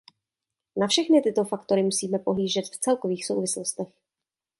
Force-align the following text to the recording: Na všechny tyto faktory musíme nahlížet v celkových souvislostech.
Na 0.77 0.87
všechny 0.87 1.21
tyto 1.21 1.43
faktory 1.43 1.83
musíme 1.83 2.17
nahlížet 2.27 2.61
v 2.65 2.77
celkových 2.77 3.25
souvislostech. 3.25 3.93